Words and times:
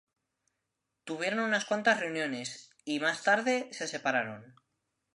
Tuvieron 1.03 1.41
unas 1.41 1.65
cuantas 1.65 1.99
reuniones 1.99 2.71
y, 2.85 2.99
más 2.99 3.21
tarde, 3.23 3.69
se 3.71 3.87
separaron. 3.87 4.55